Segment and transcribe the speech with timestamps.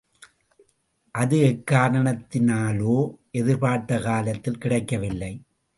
[1.15, 2.95] அது எக்காரணத்தினாலோ
[3.31, 5.33] எதிர்பார்த்த காலத்தில் கிடைக்கவில்லை.